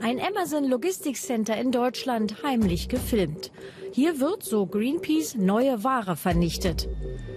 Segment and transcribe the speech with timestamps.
[0.00, 3.50] Ein Amazon Logistics Center in Deutschland heimlich gefilmt.
[3.92, 6.88] Hier wird, so Greenpeace, neue Ware vernichtet.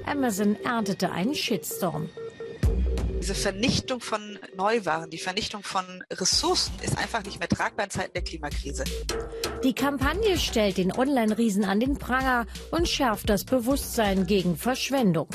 [0.06, 2.10] Amazon erntete einen Shitstorm.
[3.20, 8.14] Diese Vernichtung von Neuwaren, die Vernichtung von Ressourcen ist einfach nicht mehr tragbar in Zeiten
[8.14, 8.84] der Klimakrise.
[9.64, 15.28] Die Kampagne stellt den Online-Riesen an den Pranger und schärft das Bewusstsein gegen Verschwendung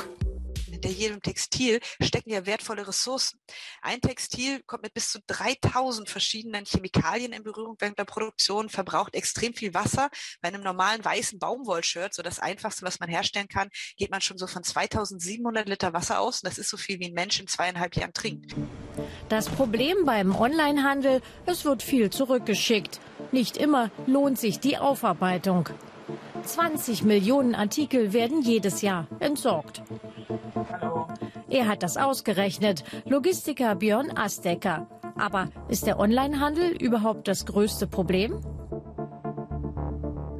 [0.87, 3.39] hinter jedem Textil stecken ja wertvolle Ressourcen.
[3.81, 9.15] Ein Textil kommt mit bis zu 3000 verschiedenen Chemikalien in Berührung während der Produktion, verbraucht
[9.15, 10.09] extrem viel Wasser.
[10.41, 14.37] Bei einem normalen weißen Baumwollshirt, so das einfachste, was man herstellen kann, geht man schon
[14.37, 16.41] so von 2700 Liter Wasser aus.
[16.41, 18.55] Und das ist so viel, wie ein Mensch in zweieinhalb Jahren trinkt.
[19.29, 22.99] Das Problem beim Onlinehandel, es wird viel zurückgeschickt.
[23.31, 25.69] Nicht immer lohnt sich die Aufarbeitung.
[26.47, 29.83] 20 Millionen Artikel werden jedes Jahr entsorgt.
[31.49, 32.85] Er hat das ausgerechnet.
[33.05, 34.87] Logistiker Björn Astecker.
[35.17, 38.39] Aber ist der Onlinehandel überhaupt das größte Problem?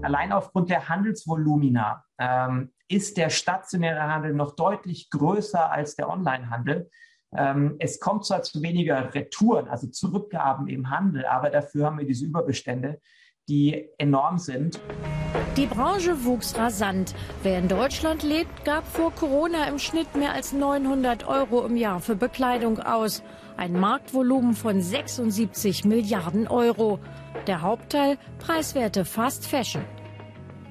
[0.02, 6.90] Allein aufgrund der Handelsvolumina ähm, ist der stationäre Handel noch deutlich größer als der Onlinehandel.
[7.36, 12.08] Ähm, es kommt zwar zu weniger Retouren, also Zurückgaben im Handel, aber dafür haben wir
[12.08, 13.02] diese Überbestände,
[13.48, 14.80] die enorm sind.
[15.56, 17.16] Die Branche wuchs rasant.
[17.44, 22.00] Wer in Deutschland lebt, gab vor Corona im Schnitt mehr als 900 Euro im Jahr
[22.02, 23.24] für Bekleidung aus.
[23.56, 27.00] Ein Marktvolumen von 76 Milliarden Euro.
[27.48, 29.84] Der Hauptteil preiswerte Fast Fashion.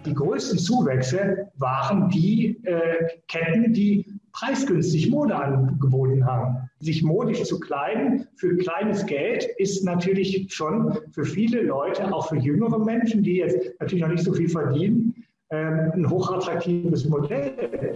[0.04, 6.68] Die größten Zuwächse waren die äh, Ketten, die preisgünstig Mode angeboten haben.
[6.80, 12.36] Sich modisch zu kleiden für kleines Geld ist natürlich schon für viele Leute, auch für
[12.36, 17.94] jüngere Menschen, die jetzt natürlich noch nicht so viel verdienen, ähm, ein hochattraktives Modell.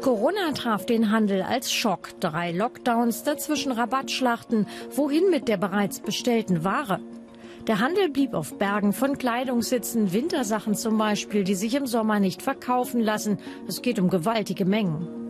[0.00, 2.08] Corona traf den Handel als Schock.
[2.20, 4.66] Drei Lockdowns, dazwischen Rabattschlachten.
[4.94, 7.00] Wohin mit der bereits bestellten Ware?
[7.66, 12.18] Der Handel blieb auf Bergen von Kleidung sitzen, Wintersachen zum Beispiel, die sich im Sommer
[12.18, 13.38] nicht verkaufen lassen.
[13.68, 15.22] Es geht um gewaltige Mengen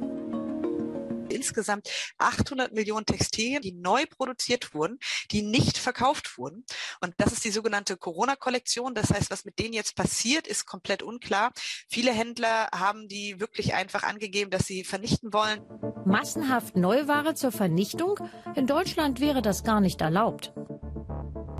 [1.32, 1.88] insgesamt
[2.18, 4.98] 800 Millionen Textilien, die neu produziert wurden,
[5.30, 6.64] die nicht verkauft wurden.
[7.00, 8.94] Und das ist die sogenannte Corona-Kollektion.
[8.94, 11.52] Das heißt, was mit denen jetzt passiert, ist komplett unklar.
[11.88, 15.60] Viele Händler haben die wirklich einfach angegeben, dass sie vernichten wollen.
[16.04, 18.18] Massenhaft Neuware zur Vernichtung?
[18.54, 20.52] In Deutschland wäre das gar nicht erlaubt.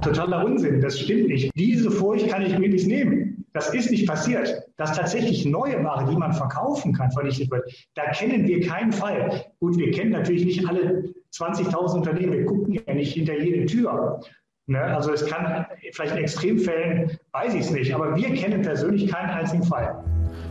[0.02, 1.52] Totaler Unsinn, das stimmt nicht.
[1.54, 3.31] Diese Furcht kann ich mir nicht nehmen.
[3.52, 4.62] Das ist nicht passiert.
[4.76, 9.44] Dass tatsächlich neue Ware, die man verkaufen kann, vernichtet wird, da kennen wir keinen Fall.
[9.60, 12.32] Gut, wir kennen natürlich nicht alle 20.000 Unternehmen.
[12.32, 14.20] Wir gucken ja nicht hinter jede Tür.
[14.66, 14.80] Ne?
[14.80, 19.30] Also es kann vielleicht in Extremfällen, weiß ich es nicht, aber wir kennen persönlich keinen
[19.30, 20.02] einzigen Fall.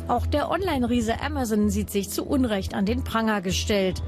[0.08, 4.04] Auch der Online-Riese Amazon sieht sich zu Unrecht an den Pranger gestellt.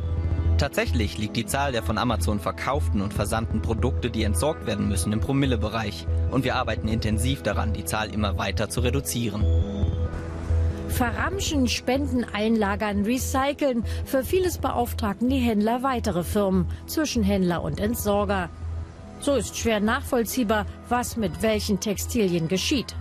[0.58, 5.12] Tatsächlich liegt die Zahl der von Amazon verkauften und versandten Produkte, die entsorgt werden müssen,
[5.12, 6.08] im Promillebereich.
[6.32, 9.44] Und wir arbeiten intensiv daran, die Zahl immer weiter zu reduzieren.
[10.90, 13.84] Verramschen, Spenden, Einlagern, Recyceln.
[14.06, 18.50] Für vieles beauftragen die Händler weitere Firmen, Zwischenhändler und Entsorger.
[19.20, 22.96] So ist schwer nachvollziehbar, was mit welchen Textilien geschieht.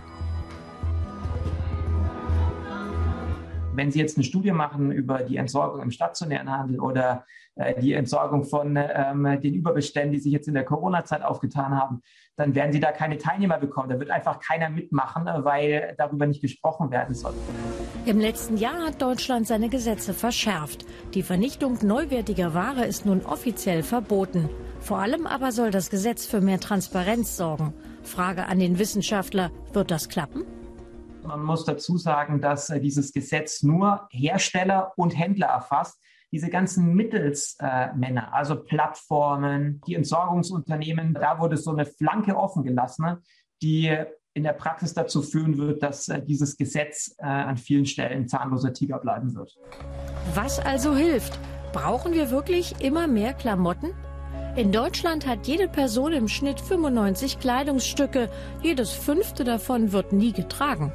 [3.75, 7.25] Wenn Sie jetzt eine Studie machen über die Entsorgung im stationären Handel oder
[7.55, 12.01] äh, die Entsorgung von ähm, den Überbeständen, die sich jetzt in der Corona-Zeit aufgetan haben,
[12.35, 13.89] dann werden Sie da keine Teilnehmer bekommen.
[13.89, 17.33] Da wird einfach keiner mitmachen, weil darüber nicht gesprochen werden soll.
[18.05, 20.85] Im letzten Jahr hat Deutschland seine Gesetze verschärft.
[21.15, 24.49] Die Vernichtung neuwertiger Ware ist nun offiziell verboten.
[24.81, 27.73] Vor allem aber soll das Gesetz für mehr Transparenz sorgen.
[28.03, 30.43] Frage an den Wissenschaftler, wird das klappen?
[31.25, 35.99] Man muss dazu sagen, dass äh, dieses Gesetz nur Hersteller und Händler erfasst.
[36.31, 43.17] Diese ganzen Mittelsmänner, äh, also Plattformen, die Entsorgungsunternehmen, da wurde so eine Flanke offen gelassen,
[43.61, 43.95] die
[44.33, 48.97] in der Praxis dazu führen wird, dass äh, dieses Gesetz an vielen Stellen zahnloser Tiger
[48.99, 49.55] bleiben wird.
[50.33, 51.39] Was also hilft?
[51.71, 53.91] Brauchen wir wirklich immer mehr Klamotten?
[54.55, 58.29] In Deutschland hat jede Person im Schnitt 95 Kleidungsstücke.
[58.61, 60.91] Jedes fünfte davon wird nie getragen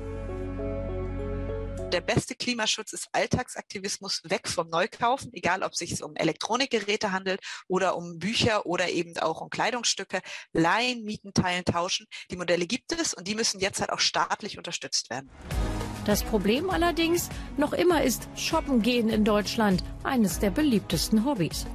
[1.93, 7.41] der beste Klimaschutz ist Alltagsaktivismus weg vom Neukaufen, egal ob es sich um Elektronikgeräte handelt
[7.67, 10.21] oder um Bücher oder eben auch um Kleidungsstücke.
[10.53, 12.07] Leihen, mieten, teilen, tauschen.
[12.31, 15.31] Die Modelle gibt es und die müssen jetzt halt auch staatlich unterstützt werden.
[16.05, 21.67] Das Problem allerdings noch immer ist Shoppen gehen in Deutschland eines der beliebtesten Hobbys.